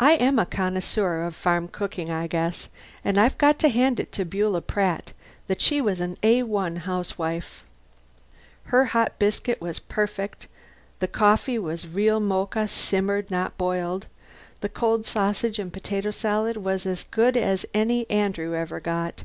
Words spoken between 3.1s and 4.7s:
I've got to hand it to Beulah